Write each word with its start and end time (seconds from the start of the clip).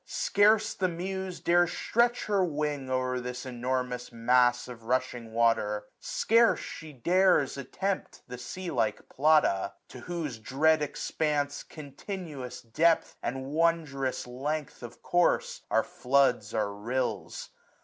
Scarce 0.07 0.73
the 0.73 0.87
Muse 0.87 1.41
840 1.41 1.43
Dares 1.43 1.77
stretch 1.77 2.25
her 2.25 2.43
wing 2.43 2.89
o'er 2.89 3.19
this 3.19 3.45
enormous 3.45 4.09
mas3 4.09 4.67
Of 4.69 4.85
rushing 4.85 5.31
water, 5.31 5.85
scarce 5.99 6.59
she 6.59 6.91
dares 6.91 7.55
attempt 7.55 8.23
The 8.27 8.39
sea 8.39 8.71
like 8.71 9.07
Plata; 9.09 9.73
to 9.89 9.99
whose 9.99 10.39
dread 10.39 10.81
expanse. 10.81 11.61
Continuous 11.61 12.63
depth, 12.63 13.17
and 13.21 13.45
wondrous 13.45 14.25
length 14.25 14.81
of 14.81 15.03
course. 15.03 15.61
Our 15.69 15.83
floods 15.83 16.51
are 16.55 16.73
rills. 16.73 17.51